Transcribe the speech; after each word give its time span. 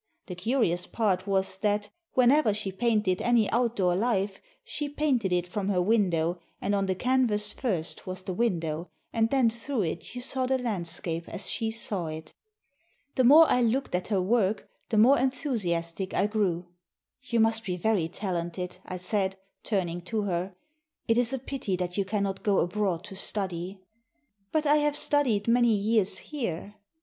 The 0.25 0.33
curious 0.33 0.87
part 0.87 1.27
was 1.27 1.59
that, 1.59 1.91
whenever 2.13 2.55
she 2.55 2.71
painted 2.71 3.21
any 3.21 3.47
outdoor 3.51 3.95
life, 3.95 4.39
she 4.63 4.89
painted 4.89 5.31
it 5.31 5.45
from 5.45 5.69
her 5.69 5.79
window, 5.79 6.39
and 6.59 6.73
on 6.73 6.87
the 6.87 6.95
canvas 6.95 7.53
first 7.53 8.07
was 8.07 8.23
the 8.23 8.33
window, 8.33 8.89
and 9.13 9.29
then 9.29 9.47
through 9.51 9.83
it 9.83 10.15
you 10.15 10.21
saw 10.21 10.47
the 10.47 10.57
landscape 10.57 11.29
as 11.29 11.51
she 11.51 11.69
saw 11.69 12.07
it. 12.07 12.33
The 13.13 13.23
more 13.23 13.47
I 13.47 13.61
looked 13.61 13.93
at 13.93 14.07
her 14.07 14.19
work, 14.19 14.67
the 14.89 14.97
more 14.97 15.19
enthusiastic 15.19 16.15
I 16.15 16.25
grew. 16.25 16.65
"You 17.21 17.39
must 17.39 17.63
be 17.63 17.77
very 17.77 18.07
talented," 18.07 18.79
I 18.83 18.97
said, 18.97 19.35
turning 19.61 20.01
to 20.05 20.23
her. 20.23 20.55
"It 21.07 21.19
is 21.19 21.31
a 21.31 21.37
pity 21.37 21.75
that 21.75 21.95
you 21.95 22.05
cannot 22.05 22.41
go 22.41 22.57
abroad 22.61 23.03
to 23.03 23.15
study." 23.15 23.77
"But 24.51 24.65
I 24.65 24.77
have 24.77 24.95
studied 24.95 25.47
many 25.47 25.75
years 25.75 26.17
here." 26.17 26.73